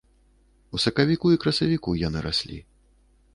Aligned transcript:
У 0.77 0.79
сакавіку 0.85 1.33
і 1.35 1.39
красавіку 1.43 1.95
яны 2.07 2.19
раслі. 2.29 2.59